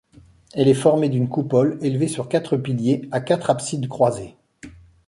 [0.55, 4.35] Elle est formée d'une coupole élevée sur quatre piliers à quatre absides croisées.